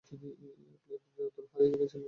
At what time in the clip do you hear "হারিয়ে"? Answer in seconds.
1.51-1.71